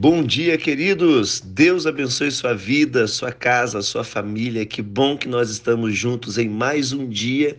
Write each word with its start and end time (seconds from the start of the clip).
Bom 0.00 0.22
dia, 0.22 0.56
queridos. 0.56 1.40
Deus 1.44 1.84
abençoe 1.84 2.30
sua 2.30 2.54
vida, 2.54 3.08
sua 3.08 3.32
casa, 3.32 3.82
sua 3.82 4.04
família. 4.04 4.64
Que 4.64 4.80
bom 4.80 5.16
que 5.16 5.26
nós 5.26 5.50
estamos 5.50 5.98
juntos 5.98 6.38
em 6.38 6.48
mais 6.48 6.92
um 6.92 7.08
dia, 7.08 7.58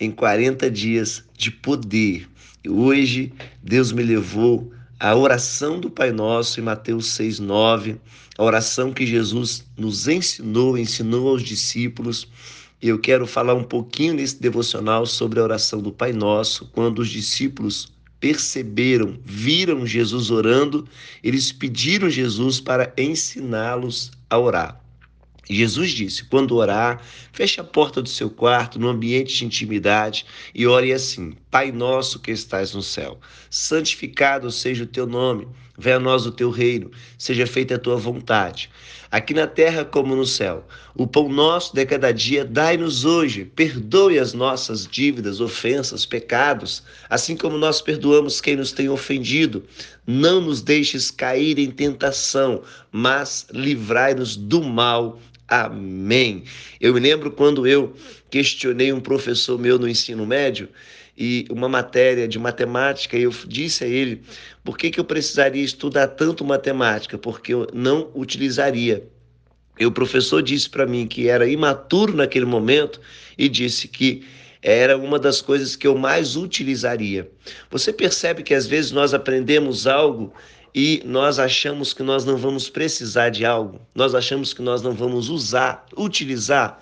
em 0.00 0.10
40 0.10 0.68
dias 0.68 1.22
de 1.38 1.48
poder. 1.48 2.28
E 2.64 2.68
hoje 2.68 3.32
Deus 3.62 3.92
me 3.92 4.02
levou 4.02 4.72
à 4.98 5.14
oração 5.14 5.78
do 5.78 5.88
Pai 5.88 6.10
Nosso 6.10 6.58
em 6.58 6.64
Mateus 6.64 7.06
6:9, 7.12 8.00
a 8.36 8.42
oração 8.42 8.92
que 8.92 9.06
Jesus 9.06 9.64
nos 9.78 10.08
ensinou, 10.08 10.76
ensinou 10.76 11.28
aos 11.28 11.42
discípulos. 11.44 12.26
Eu 12.82 12.98
quero 12.98 13.28
falar 13.28 13.54
um 13.54 13.62
pouquinho 13.62 14.14
nesse 14.14 14.42
devocional 14.42 15.06
sobre 15.06 15.38
a 15.38 15.44
oração 15.44 15.80
do 15.80 15.92
Pai 15.92 16.12
Nosso, 16.12 16.68
quando 16.72 16.98
os 16.98 17.08
discípulos 17.08 17.94
perceberam, 18.20 19.18
viram 19.24 19.86
Jesus 19.86 20.30
orando, 20.30 20.86
eles 21.22 21.52
pediram 21.52 22.08
Jesus 22.08 22.60
para 22.60 22.92
ensiná-los 22.96 24.12
a 24.28 24.38
orar. 24.38 24.85
Jesus 25.54 25.92
disse: 25.92 26.24
quando 26.24 26.56
orar, 26.56 27.00
feche 27.32 27.60
a 27.60 27.64
porta 27.64 28.02
do 28.02 28.08
seu 28.08 28.28
quarto, 28.28 28.78
no 28.78 28.88
ambiente 28.88 29.36
de 29.36 29.44
intimidade, 29.44 30.26
e 30.54 30.66
ore 30.66 30.92
assim: 30.92 31.36
Pai 31.50 31.70
nosso 31.70 32.18
que 32.18 32.32
estás 32.32 32.74
no 32.74 32.82
céu, 32.82 33.20
santificado 33.48 34.50
seja 34.50 34.84
o 34.84 34.88
teu 34.88 35.06
nome, 35.06 35.46
venha 35.78 35.96
a 35.96 36.00
nós 36.00 36.26
o 36.26 36.32
teu 36.32 36.50
reino, 36.50 36.90
seja 37.16 37.46
feita 37.46 37.76
a 37.76 37.78
tua 37.78 37.96
vontade, 37.96 38.70
aqui 39.10 39.32
na 39.32 39.46
terra 39.46 39.84
como 39.84 40.16
no 40.16 40.26
céu. 40.26 40.66
O 40.94 41.06
pão 41.06 41.28
nosso 41.28 41.74
de 41.74 41.84
cada 41.86 42.10
dia 42.10 42.44
dai-nos 42.44 43.04
hoje, 43.04 43.44
perdoe 43.44 44.18
as 44.18 44.32
nossas 44.32 44.86
dívidas, 44.86 45.40
ofensas, 45.40 46.04
pecados, 46.06 46.82
assim 47.08 47.36
como 47.36 47.56
nós 47.56 47.80
perdoamos 47.80 48.40
quem 48.40 48.56
nos 48.56 48.72
tem 48.72 48.88
ofendido. 48.88 49.62
Não 50.06 50.40
nos 50.40 50.62
deixes 50.62 51.10
cair 51.10 51.58
em 51.58 51.70
tentação, 51.70 52.62
mas 52.90 53.46
livrai-nos 53.52 54.36
do 54.36 54.62
mal. 54.62 55.20
Amém. 55.48 56.42
Eu 56.80 56.94
me 56.94 57.00
lembro 57.00 57.30
quando 57.30 57.66
eu 57.66 57.94
questionei 58.30 58.92
um 58.92 59.00
professor 59.00 59.58
meu 59.58 59.78
no 59.78 59.88
ensino 59.88 60.26
médio 60.26 60.68
e 61.16 61.46
uma 61.50 61.68
matéria 61.68 62.26
de 62.26 62.38
matemática, 62.38 63.16
e 63.16 63.22
eu 63.22 63.34
disse 63.46 63.84
a 63.84 63.86
ele 63.86 64.22
por 64.64 64.76
que, 64.76 64.90
que 64.90 65.00
eu 65.00 65.04
precisaria 65.04 65.62
estudar 65.62 66.08
tanto 66.08 66.44
matemática, 66.44 67.16
porque 67.16 67.54
eu 67.54 67.68
não 67.72 68.10
utilizaria. 68.14 69.06
E 69.78 69.86
o 69.86 69.92
professor 69.92 70.42
disse 70.42 70.68
para 70.68 70.86
mim 70.86 71.06
que 71.06 71.28
era 71.28 71.48
imaturo 71.48 72.14
naquele 72.14 72.46
momento 72.46 73.00
e 73.38 73.48
disse 73.48 73.86
que 73.88 74.24
era 74.62 74.98
uma 74.98 75.18
das 75.18 75.40
coisas 75.40 75.76
que 75.76 75.86
eu 75.86 75.96
mais 75.96 76.34
utilizaria. 76.34 77.30
Você 77.70 77.92
percebe 77.92 78.42
que 78.42 78.54
às 78.54 78.66
vezes 78.66 78.90
nós 78.90 79.14
aprendemos 79.14 79.86
algo 79.86 80.32
e 80.76 81.02
nós 81.06 81.38
achamos 81.38 81.94
que 81.94 82.02
nós 82.02 82.26
não 82.26 82.36
vamos 82.36 82.68
precisar 82.68 83.30
de 83.30 83.46
algo, 83.46 83.80
nós 83.94 84.14
achamos 84.14 84.52
que 84.52 84.60
nós 84.60 84.82
não 84.82 84.92
vamos 84.92 85.30
usar, 85.30 85.86
utilizar. 85.96 86.78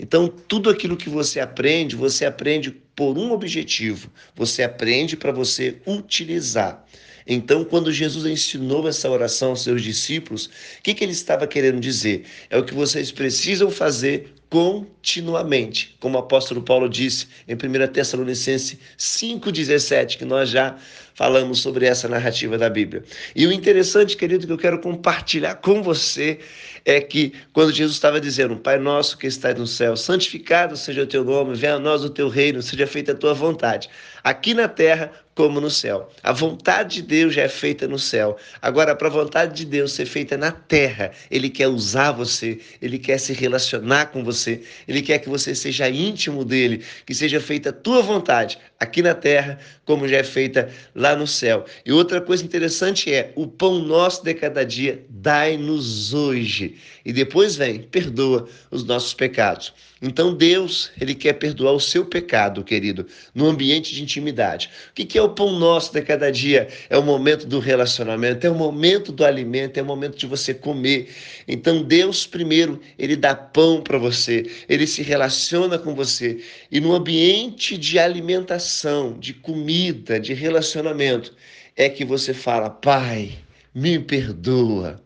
Então, 0.00 0.26
tudo 0.26 0.68
aquilo 0.68 0.96
que 0.96 1.08
você 1.08 1.38
aprende, 1.38 1.94
você 1.94 2.26
aprende 2.26 2.72
por 2.96 3.16
um 3.16 3.30
objetivo, 3.30 4.10
você 4.34 4.64
aprende 4.64 5.16
para 5.16 5.30
você 5.30 5.76
utilizar. 5.86 6.84
Então, 7.24 7.64
quando 7.64 7.92
Jesus 7.92 8.26
ensinou 8.26 8.88
essa 8.88 9.08
oração 9.08 9.50
aos 9.50 9.62
seus 9.62 9.80
discípulos, 9.80 10.46
o 10.46 10.82
que, 10.82 10.92
que 10.92 11.04
ele 11.04 11.12
estava 11.12 11.46
querendo 11.46 11.78
dizer? 11.78 12.24
É 12.50 12.58
o 12.58 12.64
que 12.64 12.74
vocês 12.74 13.12
precisam 13.12 13.70
fazer 13.70 14.34
continuamente, 14.56 15.94
como 16.00 16.16
o 16.16 16.18
apóstolo 16.18 16.62
Paulo 16.62 16.88
disse 16.88 17.28
em 17.46 17.52
1 17.52 17.92
Tessalonicenses 17.92 18.78
5,17, 18.98 20.16
que 20.16 20.24
nós 20.24 20.48
já 20.48 20.76
falamos 21.14 21.60
sobre 21.60 21.84
essa 21.84 22.08
narrativa 22.08 22.56
da 22.56 22.70
Bíblia. 22.70 23.04
E 23.34 23.46
o 23.46 23.52
interessante, 23.52 24.16
querido, 24.16 24.46
que 24.46 24.52
eu 24.54 24.56
quero 24.56 24.80
compartilhar 24.80 25.56
com 25.56 25.82
você 25.82 26.38
é 26.86 27.02
que 27.02 27.34
quando 27.52 27.70
Jesus 27.70 27.96
estava 27.96 28.18
dizendo, 28.18 28.56
Pai 28.56 28.78
nosso 28.78 29.18
que 29.18 29.26
estás 29.26 29.54
no 29.58 29.66
céu, 29.66 29.94
santificado 29.94 30.74
seja 30.74 31.02
o 31.02 31.06
teu 31.06 31.22
nome, 31.22 31.54
venha 31.54 31.74
a 31.74 31.78
nós 31.78 32.02
o 32.02 32.08
teu 32.08 32.30
reino, 32.30 32.62
seja 32.62 32.86
feita 32.86 33.12
a 33.12 33.14
tua 33.14 33.34
vontade, 33.34 33.90
aqui 34.24 34.54
na 34.54 34.68
terra 34.68 35.12
como 35.36 35.60
no 35.60 35.70
céu. 35.70 36.08
A 36.22 36.32
vontade 36.32 36.96
de 36.96 37.02
Deus 37.02 37.34
já 37.34 37.42
é 37.42 37.48
feita 37.48 37.86
no 37.86 37.98
céu. 37.98 38.38
Agora, 38.60 38.96
para 38.96 39.08
a 39.08 39.10
vontade 39.10 39.54
de 39.54 39.66
Deus 39.66 39.92
ser 39.92 40.06
feita 40.06 40.36
na 40.36 40.50
terra, 40.50 41.12
Ele 41.30 41.50
quer 41.50 41.68
usar 41.68 42.10
você, 42.10 42.58
Ele 42.80 42.98
quer 42.98 43.18
se 43.18 43.34
relacionar 43.34 44.06
com 44.06 44.24
você, 44.24 44.62
Ele 44.88 45.02
quer 45.02 45.18
que 45.18 45.28
você 45.28 45.54
seja 45.54 45.90
íntimo 45.90 46.42
dele, 46.42 46.82
que 47.04 47.14
seja 47.14 47.38
feita 47.38 47.68
a 47.68 47.72
tua 47.72 48.00
vontade 48.00 48.58
aqui 48.80 49.02
na 49.02 49.14
terra, 49.14 49.58
como 49.84 50.08
já 50.08 50.16
é 50.16 50.24
feita 50.24 50.70
lá 50.94 51.14
no 51.14 51.26
céu. 51.26 51.66
E 51.84 51.92
outra 51.92 52.18
coisa 52.18 52.42
interessante 52.42 53.12
é: 53.12 53.30
o 53.36 53.46
pão 53.46 53.78
nosso 53.78 54.24
de 54.24 54.32
cada 54.32 54.64
dia, 54.64 55.04
dai-nos 55.10 56.14
hoje. 56.14 56.76
E 57.04 57.12
depois 57.12 57.56
vem, 57.56 57.82
perdoa 57.82 58.48
os 58.70 58.84
nossos 58.84 59.12
pecados. 59.12 59.72
Então 60.00 60.34
Deus, 60.34 60.90
Ele 61.00 61.14
quer 61.14 61.34
perdoar 61.34 61.72
o 61.72 61.80
seu 61.80 62.04
pecado, 62.04 62.62
querido, 62.62 63.06
no 63.34 63.46
ambiente 63.46 63.94
de 63.94 64.02
intimidade. 64.02 64.70
O 64.90 64.94
que 64.94 65.16
é 65.16 65.25
o 65.26 65.30
pão 65.30 65.58
nosso 65.58 65.92
de 65.92 66.00
cada 66.02 66.30
dia? 66.32 66.68
É 66.88 66.96
o 66.96 67.02
momento 67.02 67.46
do 67.46 67.58
relacionamento, 67.58 68.46
é 68.46 68.50
o 68.50 68.54
momento 68.54 69.12
do 69.12 69.24
alimento, 69.24 69.78
é 69.78 69.82
o 69.82 69.86
momento 69.86 70.16
de 70.16 70.26
você 70.26 70.54
comer. 70.54 71.08
Então 71.46 71.82
Deus, 71.82 72.26
primeiro, 72.26 72.80
Ele 72.98 73.14
dá 73.16 73.34
pão 73.34 73.82
para 73.82 73.98
você, 73.98 74.50
Ele 74.68 74.86
se 74.86 75.02
relaciona 75.02 75.78
com 75.78 75.94
você. 75.94 76.40
E 76.70 76.80
no 76.80 76.94
ambiente 76.94 77.76
de 77.76 77.98
alimentação, 77.98 79.18
de 79.18 79.34
comida, 79.34 80.18
de 80.18 80.32
relacionamento, 80.32 81.34
é 81.76 81.88
que 81.88 82.04
você 82.04 82.32
fala, 82.32 82.70
Pai, 82.70 83.32
me 83.74 83.98
perdoa, 83.98 85.02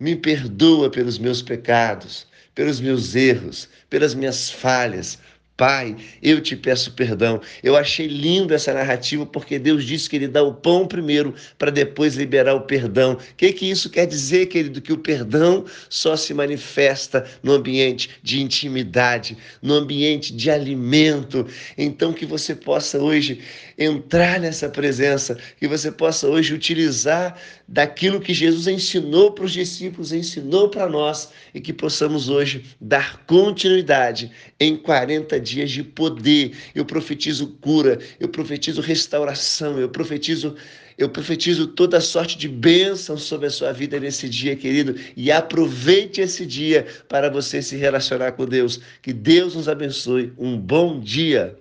me 0.00 0.16
perdoa 0.16 0.88
pelos 0.88 1.18
meus 1.18 1.42
pecados 1.42 2.26
pelos 2.56 2.80
meus 2.80 3.14
erros, 3.14 3.68
pelas 3.90 4.14
minhas 4.14 4.50
falhas, 4.50 5.18
Pai, 5.56 5.96
eu 6.22 6.38
te 6.42 6.54
peço 6.54 6.92
perdão. 6.92 7.40
Eu 7.62 7.78
achei 7.78 8.06
lindo 8.06 8.52
essa 8.52 8.74
narrativa 8.74 9.24
porque 9.24 9.58
Deus 9.58 9.84
disse 9.84 10.08
que 10.10 10.16
ele 10.16 10.28
dá 10.28 10.42
o 10.42 10.52
pão 10.52 10.86
primeiro 10.86 11.34
para 11.56 11.70
depois 11.70 12.14
liberar 12.14 12.54
o 12.54 12.60
perdão. 12.60 13.14
O 13.14 13.34
que, 13.34 13.50
que 13.54 13.70
isso 13.70 13.88
quer 13.88 14.06
dizer, 14.06 14.46
querido? 14.46 14.82
Que 14.82 14.92
o 14.92 14.98
perdão 14.98 15.64
só 15.88 16.14
se 16.14 16.34
manifesta 16.34 17.24
no 17.42 17.52
ambiente 17.52 18.10
de 18.22 18.42
intimidade, 18.42 19.38
no 19.62 19.72
ambiente 19.72 20.34
de 20.34 20.50
alimento. 20.50 21.46
Então, 21.78 22.12
que 22.12 22.26
você 22.26 22.54
possa 22.54 22.98
hoje 22.98 23.40
entrar 23.78 24.38
nessa 24.38 24.68
presença, 24.68 25.38
que 25.58 25.66
você 25.66 25.90
possa 25.90 26.28
hoje 26.28 26.52
utilizar 26.52 27.34
daquilo 27.66 28.20
que 28.20 28.34
Jesus 28.34 28.66
ensinou 28.66 29.32
para 29.32 29.46
os 29.46 29.52
discípulos, 29.52 30.12
ensinou 30.12 30.68
para 30.68 30.86
nós 30.86 31.30
e 31.54 31.60
que 31.60 31.72
possamos 31.72 32.28
hoje 32.28 32.64
dar 32.78 33.24
continuidade 33.26 34.30
em 34.60 34.76
40 34.76 35.45
dias 35.48 35.70
de 35.70 35.82
poder. 35.82 36.52
Eu 36.74 36.84
profetizo 36.84 37.48
cura, 37.60 37.98
eu 38.18 38.28
profetizo 38.28 38.80
restauração, 38.80 39.78
eu 39.78 39.88
profetizo 39.88 40.56
eu 40.98 41.10
profetizo 41.10 41.66
toda 41.66 42.00
sorte 42.00 42.38
de 42.38 42.48
bênção 42.48 43.18
sobre 43.18 43.48
a 43.48 43.50
sua 43.50 43.70
vida 43.70 44.00
nesse 44.00 44.30
dia, 44.30 44.56
querido, 44.56 44.94
e 45.14 45.30
aproveite 45.30 46.22
esse 46.22 46.46
dia 46.46 46.86
para 47.06 47.28
você 47.28 47.60
se 47.60 47.76
relacionar 47.76 48.32
com 48.32 48.46
Deus. 48.46 48.80
Que 49.02 49.12
Deus 49.12 49.54
nos 49.54 49.68
abençoe. 49.68 50.32
Um 50.38 50.56
bom 50.56 50.98
dia. 50.98 51.54